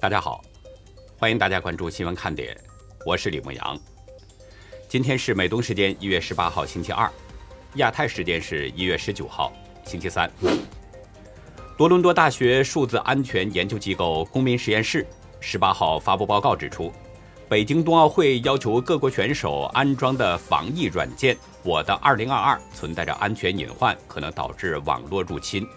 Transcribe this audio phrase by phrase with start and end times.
[0.00, 0.40] 大家好，
[1.18, 2.56] 欢迎大家关注新闻看点，
[3.04, 3.76] 我是李牧阳。
[4.88, 7.10] 今天是美东时间一月十八号星期二，
[7.74, 9.52] 亚太时间是一月十九号
[9.84, 10.30] 星期三。
[11.76, 15.04] 多伦多大学数字安全研究机构公民实验室
[15.40, 16.92] 十八号发布报告指出，
[17.48, 25.68] 北京冬奥会要求各国选手安装的防疫软件“我的二零二二”存在着安全隐患，可能导致网络入侵。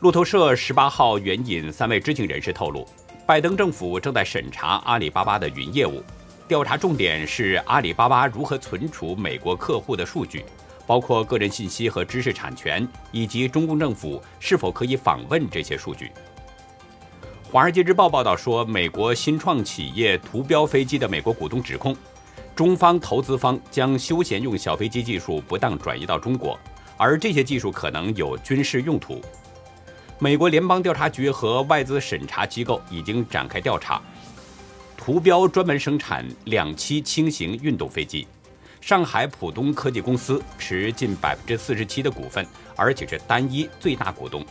[0.00, 2.86] 路透社十八号援引三位知情人士透露，
[3.24, 6.02] 拜登政府正在审查阿里巴巴的云业务，
[6.46, 10.44] 调查重点是阿里巴巴如何存储美国客户的数据，
[10.86, 16.08] 包括个人信息和知识产权，以及中共政府是否可以访问这些数据。
[17.50, 21.96] 《华尔街日报》报道说，美国新创企业图标飞机的美国股东指控，
[22.54, 26.58] 中方投资方将休闲用小飞机技术不当转移到中国，
[26.98, 29.22] 而这些技术可能有军事用途。
[30.18, 34.00] 美国联邦调查局和外资审查机构已经展开调查。
[34.96, 38.26] 图标专门生产两栖轻型运动飞机，
[38.80, 44.44] 上海浦东科技公司持近百分之四十七的股份，而且是单一最大股东。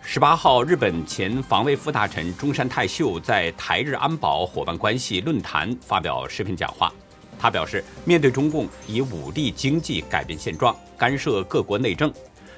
[0.00, 6.92] 十八号，日本前防卫副大臣中山泰秀在台日安保伙伴关系论坛发表视频讲话，
[7.40, 12.12] 他表示，面对中共以武力、经济改变现状，干涉各国内政。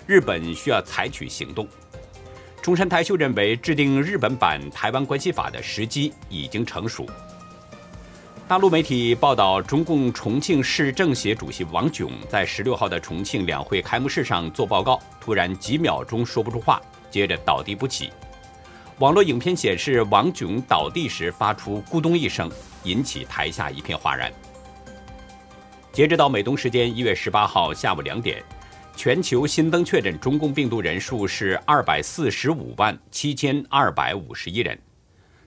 [0.06, 1.66] 日本需要采取行动。
[2.60, 7.06] 中山泰秀认为，制定日本版台湾关系法的时机已经成熟。
[8.46, 18.12] 大陆媒体报道，中共重庆市政协主席王炯在十六号的重庆两会开幕式上做报告，突然几秒钟说不出话，接着倒地不起。
[18.98, 22.50] 网络影片显示，王炯倒地时发出“咕咚”一声，
[22.84, 24.30] 引起台下一片哗然。
[25.90, 28.42] 截止到美东时间一月十八号下午两点。
[28.96, 34.78] 全球新增确诊中共病毒人数是二百四十五万七千二百五十一人，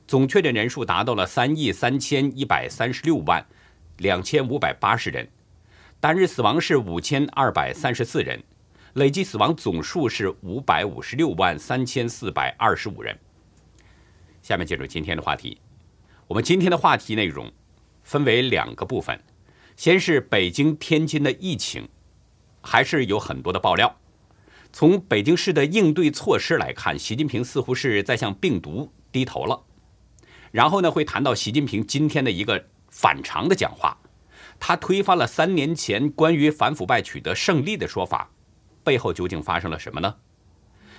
[0.05, 3.43] 总确诊人数达到了三亿三千一百三十六万
[3.97, 5.27] 两千五百八十人，
[5.99, 8.39] 单日死亡是五千二百三十四人，
[8.93, 13.17] 累计死亡总数是五百五十六万三千四百二十五人。
[14.43, 15.57] 下面进入今天的话题，
[16.27, 17.51] 我们今天的话题内容
[18.03, 19.19] 分为两个部分，
[19.75, 21.87] 先是北京、天津的疫情。
[22.61, 23.97] 还是有很多的爆料。
[24.73, 29.63] 从北京市的应对措施来看，习近平似乎是在向病毒低头了。
[30.51, 33.97] 然后呢，会谈到习近平今天的一个反常的讲话，
[34.59, 38.29] 他推翻了三年前关于反腐败取得胜利的说法，
[38.83, 40.15] 背后究竟发生了什么呢？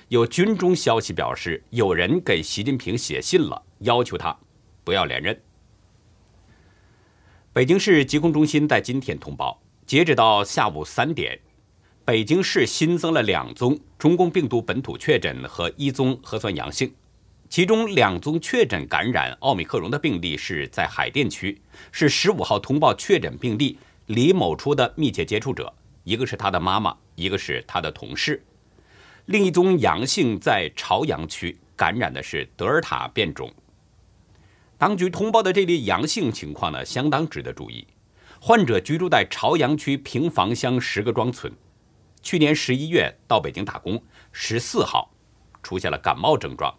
[0.09, 4.37] 有军中消息表示，有人给习近平写信了，要求他
[4.83, 5.39] 不要连任。
[7.53, 11.39] 北京市疾控中心在今天通报，截止到下午三点。
[12.09, 16.91] 北京市新增了两宗中共病毒本土确诊和一宗核酸阳性，
[17.51, 21.61] 其中两宗确诊感染奥密克戎的病例是在海淀区，
[21.93, 25.71] 是十五号通报确诊病例李某初的密切接触者，
[26.05, 28.43] 一个是他的妈妈，一个是他的同事。
[29.27, 33.53] 另一宗阳性在朝阳区，感染的是德尔塔变种。
[34.79, 37.87] 当局通报的这例阳性情况呢，相当值得注意。
[38.41, 41.53] 患者居住在朝阳区平房乡十个庄村。
[42.29, 43.99] 去年十一月到北京打工，
[44.33, 45.11] 十四号
[45.63, 46.77] 出现了感冒症状，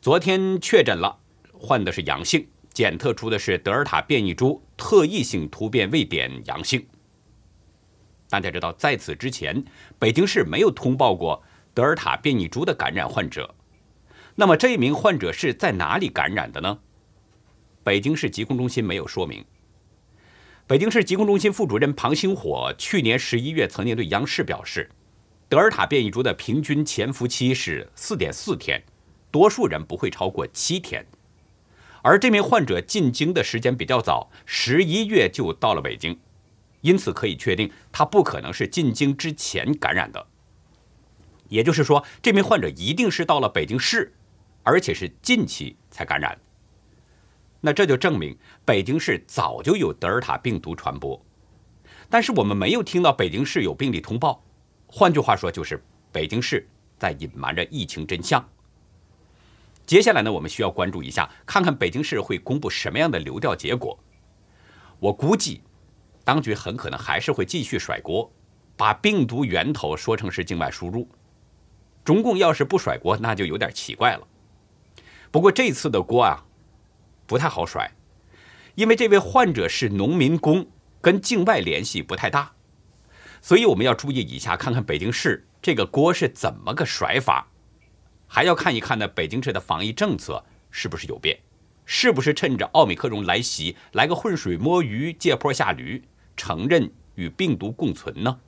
[0.00, 1.14] 昨天确诊了，
[1.52, 6.86] 患的是阳性，检测出的是德尔塔变异株特异性突变位点阳性。
[8.30, 9.62] 大家知道，在此之前，
[9.98, 11.42] 北京市没有通报过
[11.74, 13.54] 德尔塔变异株的感染患者。
[14.36, 16.78] 那么，这一名患者是在哪里感染的呢？
[17.84, 19.44] 北京市疾控中心没有说明。
[20.68, 24.88] 北京市疾控中心副主任庞星火去年十一月曾经对央视表示，
[25.48, 28.82] 德尔塔变异株的平均潜伏期是四点四天，
[29.30, 31.04] 多数人不会超过七天。
[32.00, 36.18] 而这名患者进京的时间比较早，十一月就到了北京，
[36.80, 40.26] 因此可以确定他不可能是进京之前感染的。
[41.48, 44.14] 也就是说，这名患者一定是到了北京市，
[44.62, 46.38] 而且是近期才感染。
[47.64, 51.24] 那这就证明北京市早就有德尔塔病毒传播，
[52.10, 54.42] 但是我们没有听到北京市有病例通报。
[54.88, 55.80] 换句话说，就是
[56.10, 56.68] 北京市
[56.98, 58.44] 在隐瞒着疫情真相。
[59.86, 63.96] 接下来呢，我们需要关注一下，看看北京市会公布什么样的流调结果。
[64.98, 65.62] 我估计，
[66.24, 68.28] 当局很可能还是会继续甩锅，
[68.76, 71.08] 把病毒源头说成是境外输入。
[72.04, 74.26] 中共要是不甩锅，那就有点奇怪了。
[75.30, 76.44] 不过这次的锅啊。
[77.26, 77.90] 不太好甩，
[78.74, 80.66] 因为这位患者是农民工，
[81.00, 82.52] 跟境外联系不太大，
[83.40, 87.48] 所以我们要注意一下，看看北京市这个锅是怎么个甩法，
[88.26, 91.38] 还要看一看呢，北京市的防疫政策是不是有变，
[91.84, 96.02] 是不是趁着奥密克戎来袭，来个浑水摸鱼、借坡下驴，
[96.36, 98.38] 承认与病毒共存呢？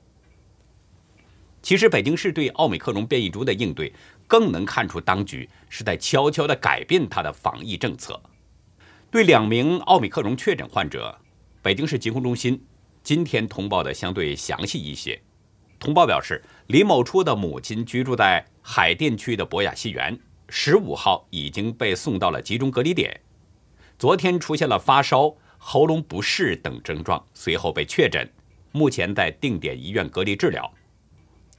[1.61, 3.91] 其实，北京市对奥密克戎变异株的应对，
[4.27, 8.21] 更能看出当局是在悄悄地改变它的防疫政策。
[9.15, 11.17] 对两名奥密克戎确诊患者，
[11.61, 12.61] 北京市疾控中心
[13.01, 15.17] 今天通报的相对详细一些。
[15.79, 20.19] 通报表示，李某初的母亲居住在海淀区的博雅西园，
[20.49, 23.21] 十五号已经被送到了集中隔离点。
[23.97, 28.29] 昨天出现了发烧、喉咙不适等症状，随后被确诊，
[28.73, 30.69] 目前在定点医院隔离治疗。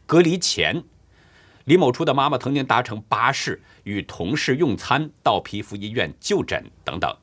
[0.04, 0.84] 隔离前，
[1.64, 7.16] 李某初的妈妈曾经搭乘巴士与同事用餐、到皮肤医院就诊等等。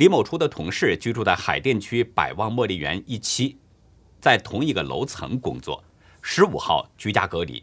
[0.00, 3.58] 李某初的同事居住在海淀区百望茉莉园一期。
[4.18, 5.84] 在同一个楼层工作，
[6.22, 7.62] 十五号居家隔离，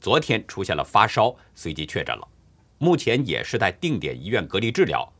[0.00, 2.26] 昨天出现了发烧，随即确诊了，
[2.78, 5.12] 目前也是在定点医院隔离治疗。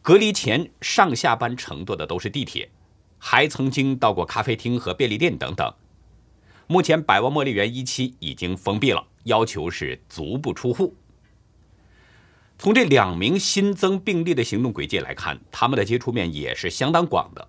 [0.00, 2.70] 隔离前上下班乘坐的都是地铁，
[3.18, 5.74] 还曾经到过咖啡厅和便利店等等。
[6.68, 10.94] 目前百万茉莉园一期已经封闭了，要求是足不出户。
[12.58, 17.48] 从这两名新增病例的行动轨迹来看，他们的接触面也是相当广的，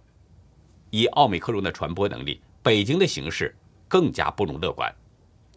[0.91, 2.39] 以奥密克戎的传播能力。
[2.61, 3.55] 北京的形势
[3.87, 4.93] 更加不容乐观，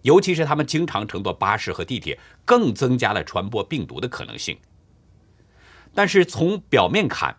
[0.00, 4.56] 尤其是他们经常乘坐巴士和地铁，更增加了传播病毒的可能性。
[5.92, 7.36] 但是从表面看，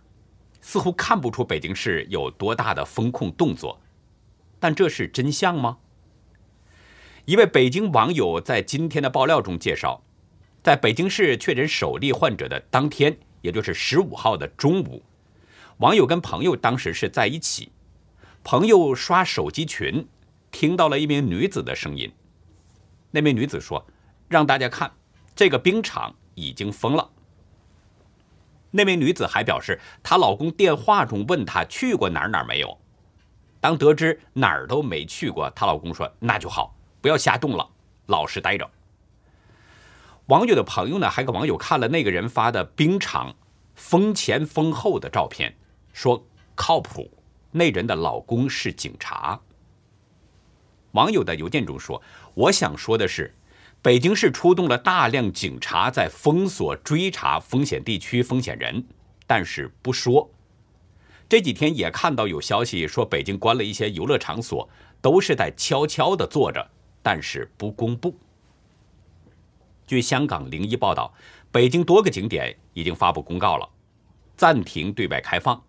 [0.62, 3.82] 似乎看不出北京市有多大的风控动作，
[4.60, 5.80] 但这是真相吗？
[7.26, 10.04] 一位北京网友在今天的爆料中介绍，
[10.64, 15.04] 在北京市确诊首例患者的当天，也就是十五号的中午，
[15.80, 17.70] 网友跟朋友当时是在一起。
[18.46, 20.08] 朋友刷手机群，
[20.52, 22.10] 听到了一名女子的声音。
[23.12, 23.86] 那名女子说
[24.30, 24.90] ：“让大家看，
[25.36, 27.10] 这个冰场已经封了。”
[28.72, 32.78] 那名女子还表示，她老公电话中问她去过哪哪没有。
[33.60, 37.70] 当得知哪儿都没去过，她老公说：“那就好，不要瞎动了，
[38.06, 38.66] 老实待着。”
[40.28, 43.36] 网友的朋友呢，还给网友看了那个人发的冰场
[43.76, 45.54] 封前封后的照片，
[45.92, 46.26] 说
[46.56, 47.12] 靠谱。
[47.52, 49.40] 那人的老公是警察。
[50.94, 52.02] 网友的邮件中说
[52.34, 53.36] ：“我想说的是，
[53.82, 58.86] 北京市出动了大量警察在封锁追查风险地区风险人，
[59.28, 60.32] 但是不说。
[61.28, 64.68] 这几天也看到有消息说，北京关了一些游乐场所，
[65.02, 66.72] 都是在悄悄的做着，
[67.02, 68.18] 但是不公布。”
[69.86, 71.14] 据香港零一报道，
[71.52, 73.70] 北京多个景点已经发布公告了，
[74.36, 75.62] 暂停对外开放。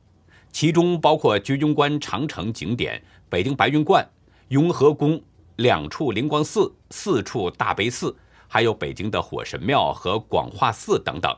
[0.53, 4.09] 其中包括居庸关长城景点、北京白云观、
[4.49, 5.21] 雍和宫
[5.57, 8.17] 两处灵光寺、四处大悲寺，
[8.47, 11.37] 还有北京的火神庙和广化寺等等。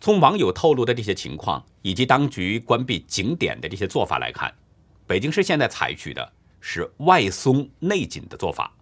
[0.00, 4.52] 从网友透露的这些情况，以及当局关闭景点的这些做法来看，
[5.06, 8.72] 北京市现在采取的是外松内紧的做法，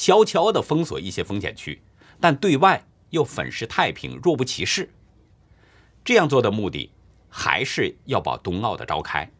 [0.00, 1.82] 悄悄地封锁一些风险区，
[2.18, 4.88] 但对外又粉饰太平、若无其事。
[6.02, 6.90] 这样做的目的。
[7.32, 9.30] 还是要保冬奥的召开，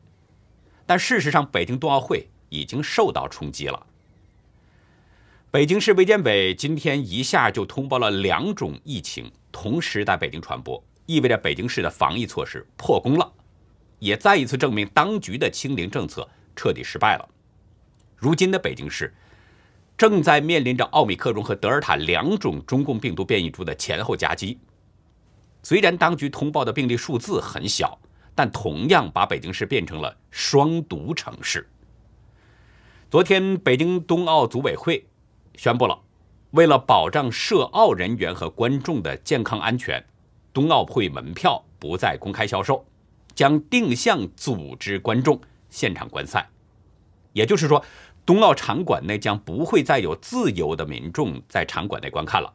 [0.87, 3.85] 但事实上，北京冬奥会已经受到冲击了。
[5.51, 13.33] 北京市卫健委今天一下就通报了两种疫情同时在北京传播，意味着北京市的防疫措施破功了，
[13.99, 17.29] 也再一次证明当局的清零政策彻底失败了。
[18.17, 19.13] 如今的北京市
[20.01, 24.59] 正在面临着奥密克戎和德尔塔两种中共病毒变异株的前后夹击。
[25.63, 27.99] 虽然当局通报的病例数字很小，
[28.35, 31.69] 但同样把北京市变成了双毒城市。
[33.11, 35.07] 昨天，北京冬奥组委会
[35.57, 36.01] 宣布了，
[36.53, 40.03] 为了保障涉奥人员和观众的健康安全，
[40.55, 42.87] 冬奥会门票不再公开销售，
[43.35, 45.39] 将定向组织观众
[45.69, 46.49] 现场观赛。
[47.33, 47.85] 也就是说，
[48.31, 52.55] 冬奥场馆内将不会再有自由的民众在场馆内观看了。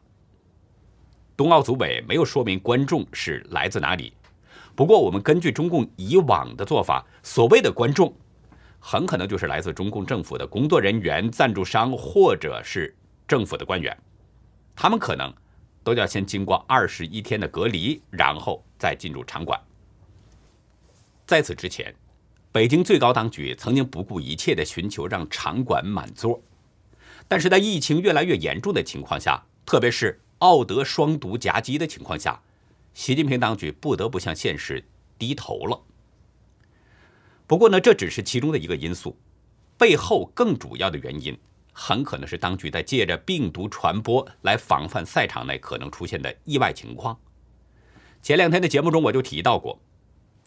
[1.36, 4.14] 冬奥组委没有说明观众是来自哪里，
[4.74, 8.10] 不过我们根据中共以往的做法，所谓的观众，
[8.80, 12.96] 很可能就是来自中共政府的工作人员、赞助商或者是
[13.28, 13.94] 政府的官员，
[14.74, 15.30] 他们可能
[15.84, 19.60] 都要先经过二十一天的隔离，然后再进入场馆。
[21.26, 21.94] 在此之前，
[22.56, 26.40] 北京最高当局曾经不顾一切地寻求让场馆满座，
[27.28, 30.18] 但是在疫情越来越严重的情况下，特别是。
[30.38, 32.40] 奥德双毒夹击的情况下，
[32.94, 34.82] 习近平当局不得不向现实
[35.18, 35.82] 低头了。
[37.46, 39.14] 不过呢，这只是其中的一个因素，
[39.76, 41.36] 背后更主要的原因
[41.74, 47.18] 很可能是当局在借着病毒传播来防范赛场内可能出现的意外情况。
[48.22, 49.78] 前两天的节目中我就提到过，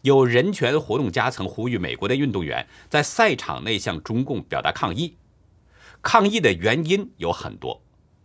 [0.01, 5.17] 有人权活动家曾呼吁美国的运动员在赛场内向中共表达抗议。
[6.01, 7.81] 抗议的原因有很多，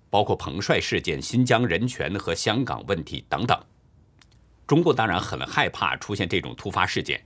[0.08, 3.60] 包括彭帅事件、新疆人权和香港问题等等。
[4.68, 7.24] 中共当然很害怕出现这种突发事件。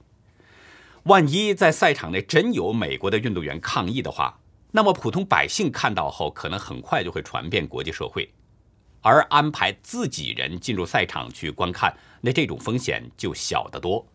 [1.03, 4.41] 万一在赛场内真有美国的运动员抗议的话，
[4.73, 8.31] 那么普通百姓看到后，可能很快就会传遍国际社会，
[9.03, 14.07] 而安排自己人进入赛场去观看，那这种风险就小得多。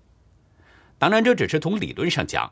[1.04, 2.50] 当然，这只是从理论上讲，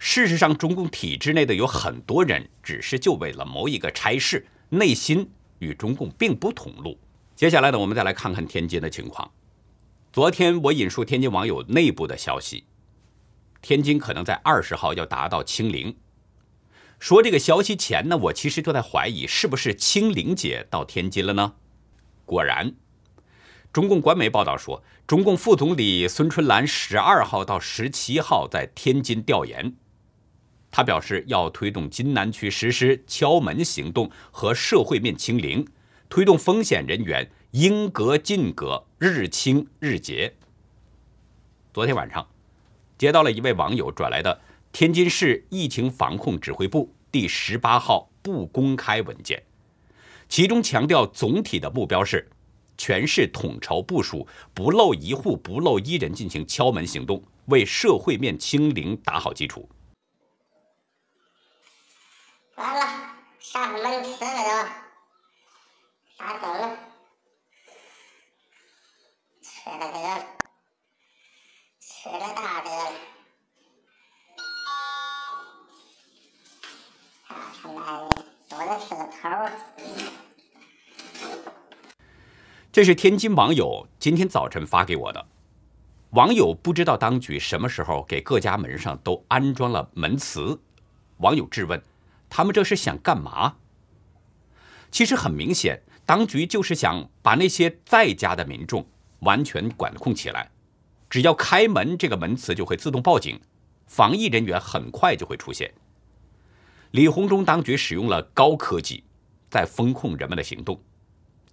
[0.00, 6.98] 事实上，中共体制内的有很多人只是就为了谋一个差事，内心与中共并不同路。
[7.36, 9.30] 接下来呢，我们再来看看天津的情况。
[10.12, 12.64] 昨天我引述天津网友内部的消息。
[13.62, 15.96] 天津可能在二十号要达到清零。
[16.98, 21.54] 说这个消息前呢，我其实就在怀疑是不是清零节到天津了呢？
[22.26, 22.74] 果然，
[23.72, 29.74] 中共官媒报道说，中共副总理孙春兰十二号到十七号在天津调研。
[30.70, 35.68] 他表示要推动津南区实施敲门行动和社会面清零，
[36.08, 40.34] 推动风险人员应隔尽隔，日清日结。
[41.72, 42.26] 昨天晚上。
[42.96, 44.40] 接到了一位网友转来的
[44.72, 49.42] 天津市疫情防控指挥部第十八号不公开文件，
[50.28, 52.30] 其中强调总体的目标是
[52.76, 59.68] 全市统筹部署，不漏一户、不漏一人进行敲门行动，为社会面清零打好基础。
[62.56, 64.68] 完了，上门吃了，
[66.16, 66.78] 啥灯了？
[69.42, 70.26] 吃了这个。
[71.86, 72.70] 吃了大的，
[77.28, 79.18] 啊，他妈的，多的是个头。
[82.74, 85.24] 这是天津网友今天早晨发给我的。
[86.10, 90.58] 网友不知道当局什么时候给各家门上都安装了门磁。
[91.18, 91.80] 网友质问：
[92.28, 93.54] 他们这是想干嘛？
[94.90, 98.84] 其实很明显，当局就是想把那些在家的民众
[99.20, 100.50] 完全管控起来。
[101.08, 103.40] 只要开门，这个门磁就会自动报警，
[103.86, 105.72] 防疫人员很快就会出现。
[106.90, 109.04] 李鸿忠当局使用了高科技，
[109.48, 110.76] 在风控人们的行动，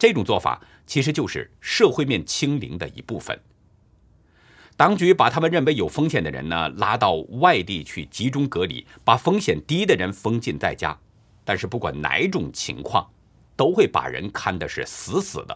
[0.02, 3.40] 这种做法其实就是社会面清零的一部分。
[4.76, 10.98] 当局把他们认为有风险的人呢拉到外地去集中隔离，把风险低的人封禁在家，
[11.46, 13.08] 但是不管哪种情况，
[13.56, 15.56] 都会把人看的是死死的。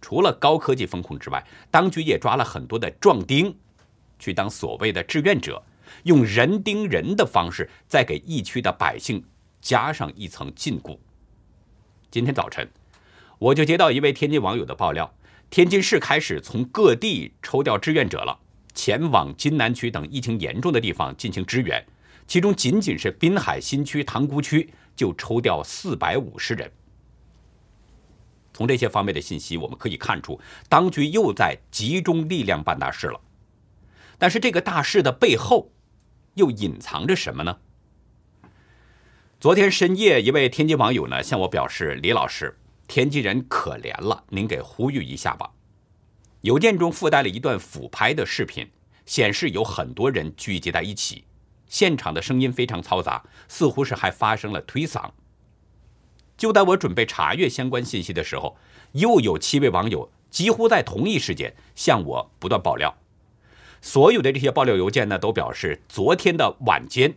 [0.00, 3.56] 除了高科技风控之外，当局也抓了很多的壮丁，
[4.18, 5.62] 去当所谓的志愿者，
[6.02, 9.24] 用人盯人的方式，再给疫区的百姓
[9.60, 10.98] 加上一层禁锢。
[12.10, 12.68] 今天早晨，
[13.38, 15.14] 我就接到一位天津网友的爆料：
[15.50, 18.38] 天津市开始从各地抽调志愿者了，
[18.74, 21.84] 前往津南区等疫情严重的地方进行支援。
[22.26, 26.70] 其中，仅仅是滨海新区塘沽区就抽调四百五十人。
[28.52, 33.20] 从这些方面的信息，我们可以看出，当局又在集中力量办大事了。
[34.16, 35.72] 但是，这个大事的背后，
[36.34, 37.58] 又隐藏着什么呢？
[39.40, 45.50] 昨天深夜，一位天津网友呢向我表示：“李老师，天津人可怜了，您给呼吁一下吧。”
[46.42, 48.70] 邮件中附带了一段俯拍的视频，
[49.06, 51.24] 显示有很多人聚集在一起，
[51.66, 55.10] 现场的声音非常嘈杂，似乎是还发生了推搡。
[56.36, 58.56] 就在我准备查阅相关信息的时候，
[58.92, 62.94] 又有七位网友几乎在同一时间向我不断爆料。
[63.80, 67.14] 所有的这些爆料邮件呢，都表示昨天的晚间，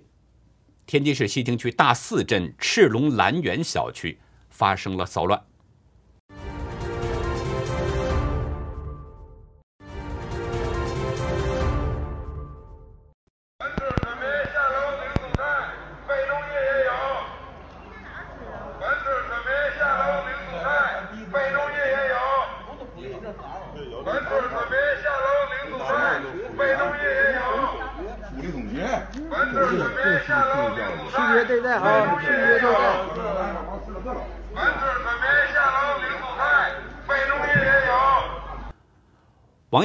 [0.85, 4.19] 天津市西青区大四镇赤龙兰园小区
[4.49, 5.43] 发生了骚乱。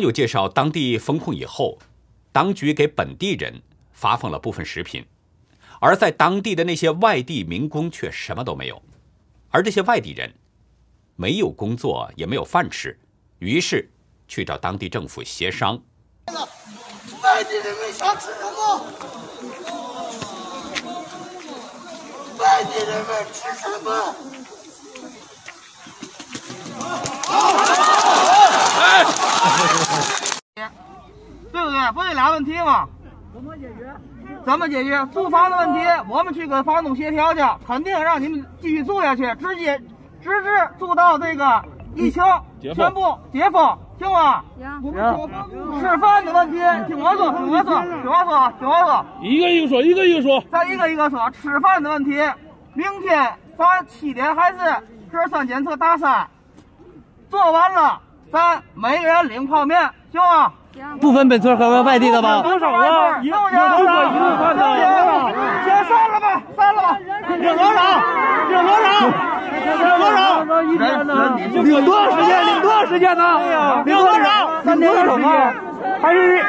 [0.02, 1.78] 友介绍，当地封控以后，
[2.30, 5.06] 当局给本地人发放了部分食品，
[5.80, 8.82] 而在当地的那些外地民工却什么都没有。
[9.50, 10.34] 而这些外地人
[11.16, 12.98] 没有工作，也没有饭吃，
[13.38, 13.88] 于是
[14.28, 15.80] 去找当地政府协商。
[17.22, 18.86] 外地人民想吃什么？
[22.38, 24.14] 外地人们吃什么？
[27.24, 27.52] 好
[31.52, 31.92] 对不对？
[31.92, 32.88] 不就俩问题吗？
[33.34, 33.94] 怎么解决？
[34.44, 35.06] 怎么解决？
[35.12, 39.78] 住房的问题，我们去跟房东协调去，肯定让你们继续住下去，直接
[40.22, 41.62] 直至住到这个
[41.94, 42.22] 疫情
[42.74, 44.42] 全部解封，行吗？
[44.58, 45.80] 行。
[45.80, 49.04] 吃饭的问题，听我说，听我说，听我说，听我说。
[49.20, 50.42] 一个一个说，一个一个说。
[50.50, 51.30] 咱一个一个说。
[51.30, 52.10] 吃饭的问题，
[52.74, 54.58] 明天咱七点还是
[55.12, 56.28] 核酸检测大三，
[57.28, 58.00] 做完了，
[58.32, 59.78] 咱每个人领泡面，
[60.10, 60.50] 行吗？
[61.02, 62.40] 不分本村和外地的吧？
[62.42, 63.18] 多少啊？
[63.20, 64.08] 有多少？
[65.66, 66.96] 先散了吧，散了吧。
[67.28, 68.00] 领多少？
[68.48, 68.88] 领多少？
[69.60, 70.42] 领多少？
[71.44, 72.46] 领多长时间？
[72.46, 73.22] 领多长时间呢？
[73.84, 74.62] 领多少？
[74.64, 75.52] 三天一桶啊？
[76.00, 76.42] 还是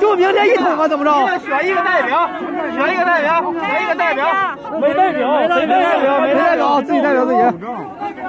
[0.00, 0.88] 就明天一桶啊？
[0.88, 1.38] 怎么着？
[1.38, 2.28] 选一个代表，
[2.74, 4.26] 选一个代表，选一个代表。
[4.80, 6.20] 没代表，谁代表？
[6.20, 7.40] 没代表，自己代表自己。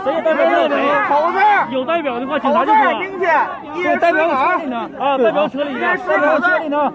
[0.03, 1.73] 谁代表谁？
[1.73, 2.99] 有代表的话，警察就说。
[2.99, 4.89] 明天一人代表车里呢？
[4.99, 5.97] 啊，代表车里呢？
[6.07, 6.93] 代表车里呢？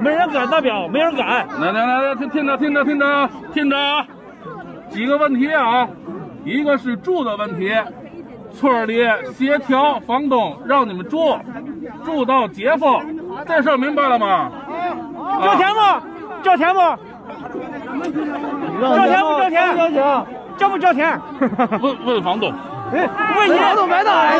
[0.00, 1.46] 没人敢代表，没人敢。
[1.60, 3.76] 来来来来，听听着听着听着听着，
[4.90, 5.88] 几个问题啊，
[6.44, 7.72] 一个是住的问题，
[8.52, 11.36] 村里协调房东让你们住，
[12.04, 13.00] 住到解封，
[13.46, 14.50] 这事儿明白了吗？
[15.42, 15.80] 交钱不？
[16.42, 16.80] 交钱不？
[18.80, 19.76] 交钱不交钱？
[19.76, 20.26] 交钱。
[20.58, 21.18] 交不交钱？
[21.80, 22.52] 问问房东。
[22.90, 24.32] 问你房东买哪呀？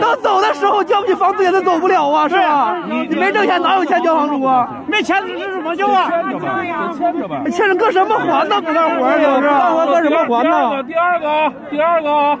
[0.00, 2.74] 等走的时候交不起房租也是走不了啊，是吧？
[2.88, 4.66] 你没挣钱哪有钱交房租啊？
[4.86, 6.08] 没钱是怎么交啊？
[6.10, 6.62] 欠着吧，
[6.96, 7.42] 欠着吧。
[7.50, 8.60] 欠着搁什么还呢？
[8.60, 9.48] 不干活儿就是。
[9.48, 10.82] 干活搁什么还呢？
[10.84, 12.38] 第二个，第二个，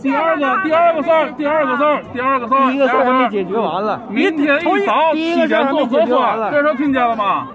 [0.00, 2.70] 第二个，第二个事儿，第二个事儿，第二个事儿。
[2.70, 4.00] 第一个事儿还没解决完了。
[4.08, 7.48] 明天一早七点做核酸，这时候听见了吗？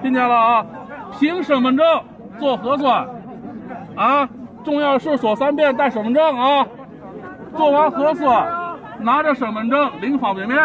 [0.00, 0.64] 听见了啊！
[1.18, 1.84] 凭身份证
[2.38, 3.06] 做核酸，
[3.96, 4.28] 啊！
[4.64, 6.66] 重要事说三遍，带身份证啊！
[7.56, 8.46] 做完核酸，
[9.00, 10.58] 拿着身份证领方便面，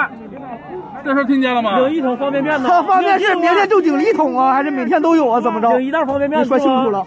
[1.03, 1.79] 这事听见了吗？
[1.79, 2.67] 领一桶方便面呢？
[2.67, 5.39] 他方便面是明天就领一桶啊，还是每天都有啊？
[5.39, 5.77] 怎么着？
[5.77, 7.05] 领一袋方便面，你说清楚了。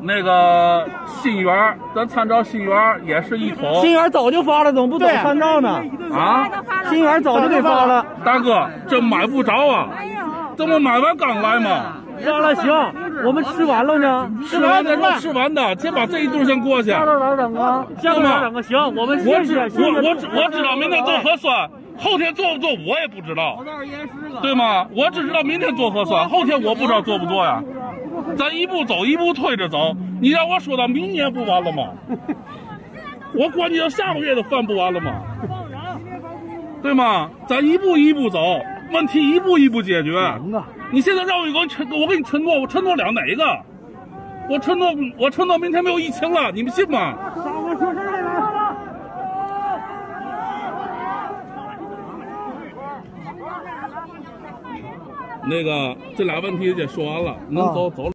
[0.00, 3.74] 那个新源，咱参照新源也是一桶。
[3.80, 5.82] 新源早就发了，怎么不早参照呢？
[6.12, 6.48] 啊？
[6.90, 8.04] 新源早就给发了。
[8.24, 9.88] 大哥，这买不着啊！
[10.56, 11.96] 这不买完刚来吗？
[12.22, 12.72] 发了行，
[13.24, 14.30] 我们吃完了呢。
[14.48, 16.90] 吃完的说吃完的，先把这一顿先过去。
[16.90, 17.86] 下周咋整啊？
[18.00, 18.62] 下周咋整啊？
[18.62, 23.64] 行，我们我知我我我知道明天做核酸，后天做不做我也不知道，
[24.42, 24.86] 对吗？
[24.94, 27.62] 我只知道明天做核酸，后天我不知道做不做呀。
[28.36, 31.88] 咱一步走一步推着走，你让我说到明年不完了吗？
[33.34, 35.12] 我管你到下个月的饭不完了吗？
[36.82, 37.30] 对吗？
[37.48, 38.38] 咱一步一步走，
[38.92, 40.12] 问题一步一步解决。
[40.94, 43.44] 你现在让我给我承，我给你承诺，我承诺了哪一个？
[44.48, 47.18] 我承诺，我承诺明天没有疫情了，你们信吗？
[55.44, 58.12] 那个，这俩问题也说完了，能走走。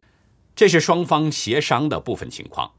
[0.56, 2.70] 这是双方协商的部分情况，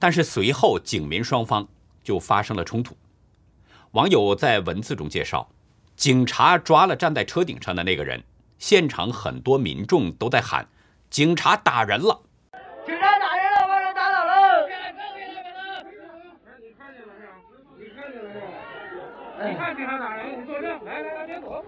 [0.00, 1.68] 但是随后警民双方
[2.02, 2.96] 就发生了冲突。
[3.92, 5.48] 网友在文字中介绍，
[5.94, 8.20] 警察抓了站在车顶上的那个人，
[8.58, 10.66] 现场很多民众都在喊
[11.08, 12.20] ：“警察打人了！”
[12.84, 14.66] 警察打人了，把人打倒了！
[14.66, 14.72] 你
[16.76, 17.30] 看见了没有？
[17.78, 18.34] 你看见了没
[19.44, 19.48] 有？
[19.48, 20.84] 你看警察打人，你作证！
[20.84, 21.64] 来来来，别走！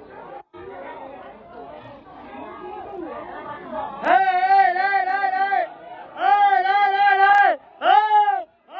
[4.03, 5.69] 哎哎，来来来，
[6.17, 7.25] 哎来来来，
[7.79, 7.89] 哎
[8.69, 8.75] 哎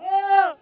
[0.00, 0.56] 哎。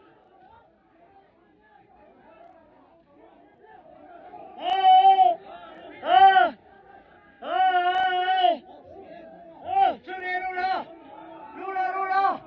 [4.56, 4.66] 哎
[6.02, 6.08] 哎
[7.40, 7.46] 哎
[9.64, 9.98] 哎！
[10.04, 10.62] 这里路上，
[11.56, 12.40] 路上路上，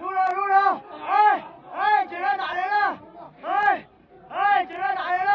[0.00, 0.80] 路上路上！
[1.06, 1.42] 哎
[1.74, 2.98] 哎，警察打人了！
[3.42, 3.84] 哎
[4.28, 5.30] 哎，警察打人了！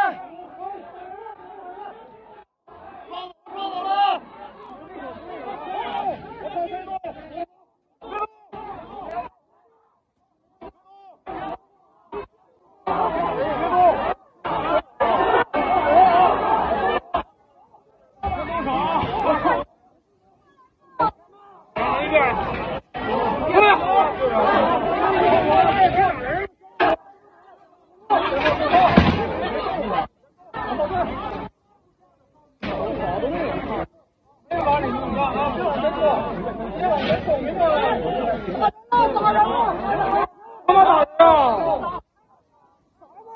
[3.53, 3.89] 抓走了！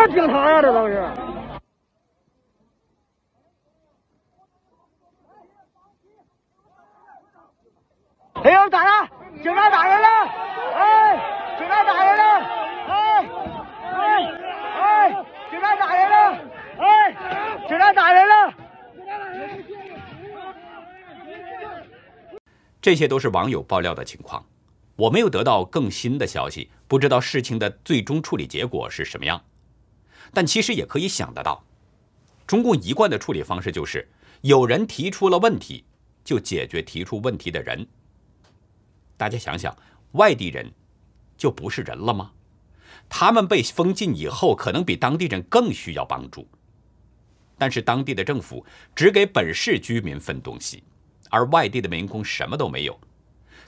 [0.07, 1.03] 警察呀，这都是。
[9.43, 10.07] 警察打人了！
[10.75, 11.19] 哎，
[11.59, 12.23] 警察打人了！
[12.87, 12.93] 哎，
[13.91, 13.93] 哎，
[14.81, 14.83] 哎，
[15.51, 16.15] 警察打人了！
[16.79, 17.13] 哎，
[17.67, 18.33] 警察打人了！
[22.85, 24.45] 这些都是网友爆料的情况，
[24.95, 29.43] 我没有得到更新的消息，不知道事情的最终处理结果是什么样。
[30.31, 31.65] 但其实也可以想得到，
[32.45, 34.07] 中共一贯的处理方式就是
[34.41, 35.83] 有人提出了问题，
[36.23, 37.87] 就解决提出问题的人。
[39.17, 39.75] 大家想想，
[40.11, 40.71] 外地人
[41.35, 42.33] 就不是人了吗？
[43.09, 46.47] 他们被封禁以后，可能比当地人更需要帮助。
[47.57, 48.63] 但是当地的政府
[48.95, 50.83] 只给本市居民分东西，
[51.35, 52.97] 而外地的民工什么都没有。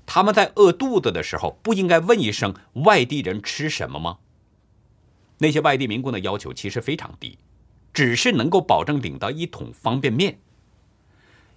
[0.06, 4.20] 他们在饿肚子的时候，不应该问一声“外地人吃什么吗？”
[5.40, 7.38] 那些外地民工的要求其实非常低，
[7.94, 10.40] 只是能够保证领到一桶方便面。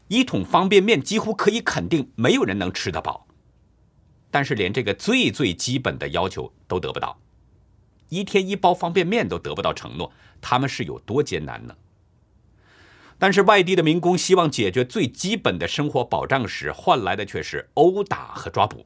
[0.08, 3.28] 一桶方便面几乎可以肯定没有人能吃得饱。
[4.32, 7.20] 但是连这个最最基本的要求都得不到，
[8.08, 11.76] 一天一包方便面都得不到承诺，他们是有多艰难呢？
[13.20, 18.84] 但是外地的民工希望解决最基本的生活保障时，换来的却是殴打和抓捕。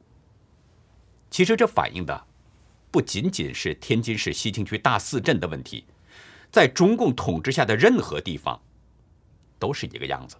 [1.31, 2.27] 其实这反映的
[2.90, 5.85] 不仅仅是天津市西青区大寺镇的问题，
[6.51, 8.61] 在中共统治下的任何地方
[9.59, 10.37] 都是一个样子，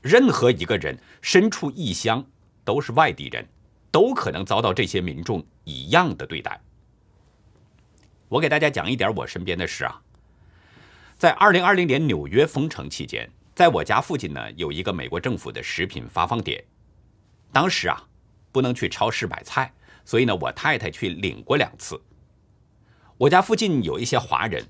[0.00, 2.24] 任何一个人身处异乡
[2.64, 3.44] 都是外地人。
[3.92, 6.58] 都可能遭到这些民众一样的对待。
[8.30, 10.00] 我给大家讲一点我身边的事啊，
[11.22, 16.64] 在二零二零年纽约封城期间，在我家附近呢有一个美国政府的食品发放点。
[17.52, 18.02] 当时啊，
[18.50, 19.72] 不能去超市买菜，
[20.04, 22.02] 所以呢，我太太去领过两次。
[23.18, 24.66] 我家附近有一些华人，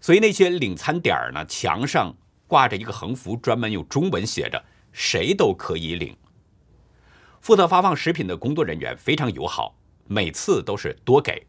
[0.00, 2.12] 所以那些领餐点儿呢，墙上
[2.48, 6.16] 挂着一个横幅，专门用中文写着“谁都可以领”。
[7.40, 9.76] 负责发放食品的工作人员非常友好，
[10.08, 11.46] 每次都是多给。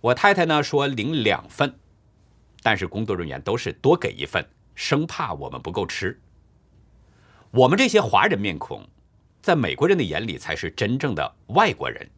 [0.00, 1.76] 我太太呢说领两份，
[2.62, 4.44] 但是工作人员都是多给一份，
[4.74, 6.20] 生怕我们不够吃。
[7.50, 8.86] 我们这些华人面孔，
[9.40, 12.08] 在美国人的眼里才是真正的外国人。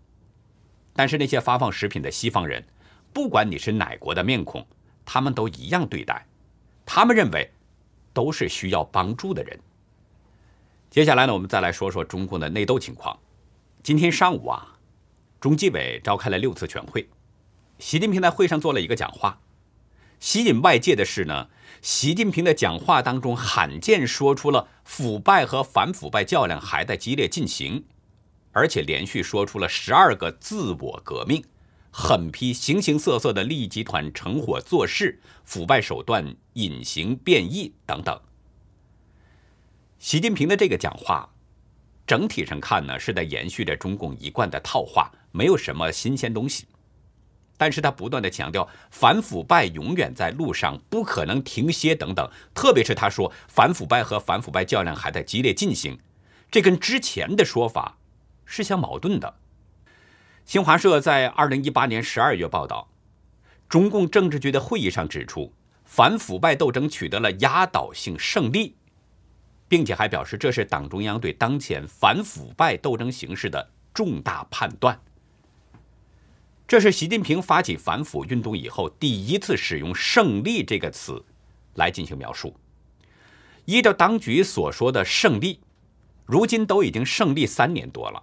[0.92, 2.64] 但是那些发放食品的西方人，
[3.12, 4.66] 不管你是哪国的面孔，
[5.04, 6.26] 他们都一样对待，
[6.84, 7.48] 他们认为
[8.12, 9.58] 都是需要帮助的人。
[10.90, 13.16] 接下来呢，我们再来说说中共的内斗情况。
[13.82, 14.76] 今天上午啊，
[15.40, 17.08] 中纪委召开了六次全会，
[17.78, 19.38] 习近平在会上做了一个讲话。
[20.20, 21.48] 吸引外界的是呢，
[21.80, 27.82] 习近平的讲话当中罕见说出了腐败和反腐败较量还在激烈进行，
[28.52, 31.42] 而且连续说出了十二个自我革命，
[31.90, 38.20] 狠批形形色色的利益集团成伙做事、腐败手段隐形变异等等。
[39.98, 41.26] 习近平的这个讲话，
[42.06, 46.66] 整体上看呢，是在延续着中共一贯的套话，没有什么新鲜东西。
[47.60, 52.26] 但是他不断的强调反腐败永远在路上，不可能停歇等等。
[52.54, 55.98] 特别是他说反腐败和反腐败较量还在激烈进行，
[56.50, 57.98] 这跟之前的说法
[58.46, 59.34] 是相矛盾的。
[60.46, 62.88] 新华社在二零一八年十二月报道，
[63.68, 65.52] 中共政治局的会议上指出，
[65.84, 68.74] 反腐败斗争取得了压倒性胜利。
[69.68, 74.98] 并且还表示，这是党中央对当前反腐败斗争形势的重大判断。
[76.70, 81.24] 这是习近平发起反腐运动以后第一次使用“胜利”这个词
[81.74, 82.54] 来进行描述。
[83.64, 85.58] 依照当局所说的胜利，
[86.26, 88.22] 如今都已经胜利三年多了，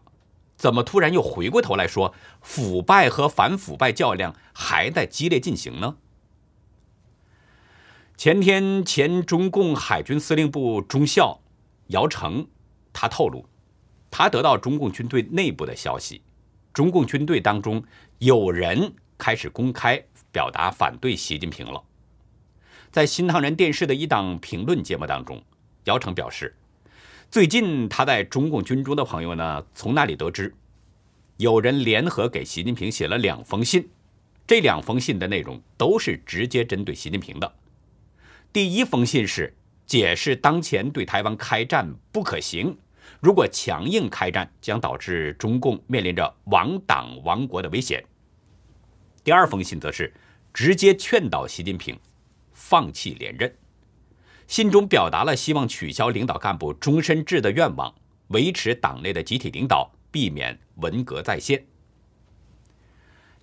[0.56, 5.98] 怎么突然又回过头来说腐败和反腐败较量还在激烈进行呢？
[8.16, 11.42] 前天，前中共海军司令部中校
[11.88, 12.48] 姚成，
[12.94, 13.46] 他透露，
[14.10, 16.22] 他得到中共军队内部的消息，
[16.78, 17.84] 中共军队当中
[18.20, 20.00] 有人开始公开
[20.32, 21.84] 表达反对习近平了。
[22.92, 25.42] 在新唐人电视的一档评论节目当中，
[25.86, 26.56] 姚成表示，
[27.32, 30.54] 最近他在中共军中的朋友呢，从那里得知，
[31.38, 33.90] 有人联合给习近平写了两封信，
[34.46, 37.52] 这两封信的内容都是直接针对习近平的。
[38.54, 39.56] 第一封信是
[39.88, 42.78] 解释当前对台湾开战不可行，
[43.20, 48.04] 如果强硬开战，将导致中共面临着亡党亡国的危险。
[49.24, 50.14] 第二封信则是
[50.54, 52.00] 直接劝导习近平
[52.54, 53.54] 放弃连任，
[54.48, 57.94] 信中表达了希望取消领导干部终身制的愿望，
[58.28, 61.66] 维持党内的集体领导，避免文革再现。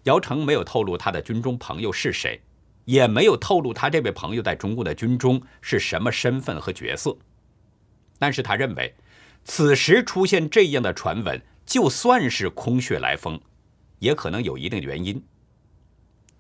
[0.05, 2.41] 姚成没有透露他的军中朋友是谁。
[2.87, 7.17] 也没有透露他这位朋友在中共的军中是什么身份和角色，
[8.19, 8.95] 但是他认为，
[9.45, 13.41] 此时出现这样的传闻，就算是空穴来风，
[13.99, 15.23] 也可能有一定的原因。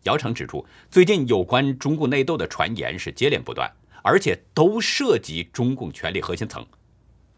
[0.04, 3.70] 姚成指出，最近有关中共内斗的传言是接连不断，
[4.02, 6.64] 而且都涉及中共权力核心层，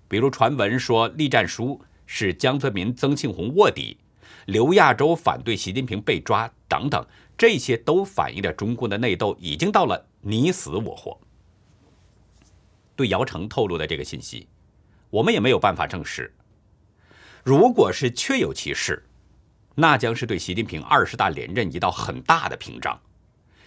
[0.09, 3.96] 比如传闻说栗战书是江泽民、曾庆红卧底，
[4.46, 7.05] 刘亚洲反对习近平被抓等等，
[7.37, 11.20] 这些都反映着中共的内斗已经到了你死我活。
[12.96, 14.48] 对姚成透露的这个信息，
[15.16, 16.31] 我们也没有办法证实。
[17.42, 19.02] 如果是确有其事，
[19.74, 23.00] 那将是对习近平二十大连任一道很大的屏障，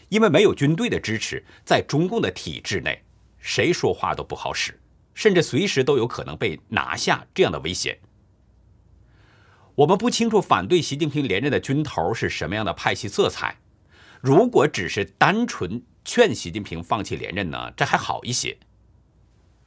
[0.09, 3.01] 因为没有军队的支持，在中共的体制内，
[3.39, 4.79] 谁说话都不好使，
[5.15, 7.97] 甚至随时都有可能被拿下这样的危险。
[9.73, 13.57] 我们不清楚反对习近平连任的军头是什么样的派系色彩，
[14.21, 18.55] 如果只是单纯劝习近平放弃连任呢，这还好一些。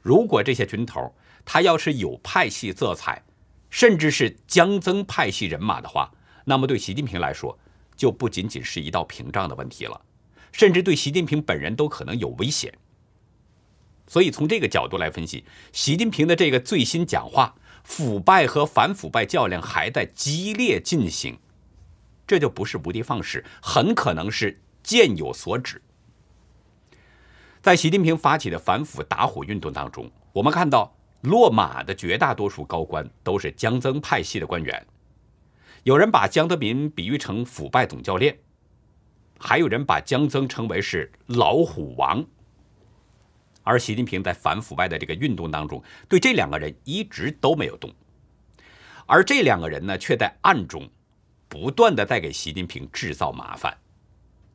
[0.01, 1.15] 如果这些军头
[1.45, 3.23] 他要是有派系色彩，
[3.69, 6.11] 甚至是江增派系人马的话，
[6.45, 7.57] 那么对习近平来说，
[7.95, 10.01] 就不仅仅是一道屏障的问题了，
[10.51, 12.73] 甚至对习近平本人都可能有危险。
[14.05, 21.39] 所以从这个角度来分析，习近平的这个最新讲话，腐败和反腐败较量还在激烈进行，
[22.27, 25.81] 这就不是无的放矢，很可能是箭有所指。
[27.61, 34.85] 在习近平发起的反腐打虎运动当中，我们看到落马的绝大多数高官都是江曾派系的官员。
[35.83, 38.37] 有人把江泽民比喻成腐败总教练，
[39.39, 42.25] 还有人把江曾称为是老虎王。
[43.63, 47.89] 而习近平在反腐败的这个运动当中，对这两个人一直都没有动，
[49.05, 50.89] 而这两个人呢，却在暗中
[51.47, 53.77] 不断的在给习近平制造麻烦。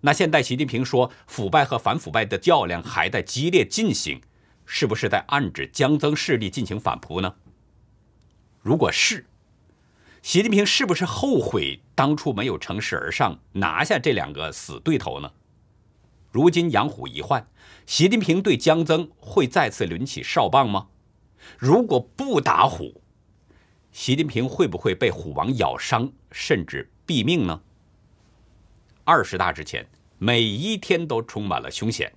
[0.03, 4.21] 那现在习近平说腐败和反腐败的较量还在激烈进行，
[4.71, 7.35] 是不是在暗指江曾势力进行反扑呢？
[8.61, 9.25] 如果是，
[10.21, 15.33] 习近平是不是后悔当初没有乘势而上拿下这两个死对头呢？
[16.31, 17.47] 如今养虎一患，
[17.87, 20.89] 习近平对江曾会再次抡起哨棒吗？
[21.57, 23.01] 如果不打虎，
[23.91, 27.63] 习近平会不会被虎王咬伤甚至毙命呢？
[29.05, 32.13] 二十大之前，每一天都充满了凶险。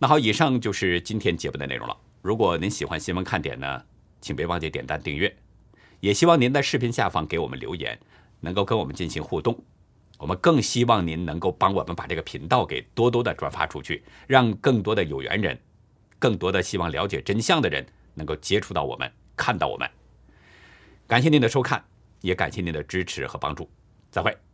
[0.00, 1.96] 那好，以上就是今天节目的内容了。
[2.22, 3.82] 如果您喜欢新闻看点呢，
[4.20, 5.36] 请别忘记点赞订阅。
[5.98, 7.98] 也希望您在视频下方给我们留言，
[8.38, 9.60] 能够跟我们进行互动。
[10.16, 15.58] 我们更希望您能够帮我们把这个频道给多多的转发出去，让更多的有缘人、
[16.20, 17.84] 更多的希望了解真相的人
[18.14, 19.90] 能够接触到我们，看到我们。
[21.08, 21.84] 感谢您的收看，
[22.20, 23.68] 也感谢您的支持和帮助。
[24.12, 24.47] 再会。